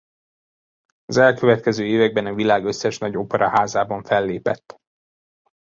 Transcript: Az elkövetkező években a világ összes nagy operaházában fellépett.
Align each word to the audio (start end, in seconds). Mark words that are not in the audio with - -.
Az 1.05 1.17
elkövetkező 1.17 1.85
években 1.85 2.25
a 2.25 2.33
világ 2.33 2.65
összes 2.65 2.97
nagy 2.97 3.15
operaházában 3.17 4.03
fellépett. 4.03 4.79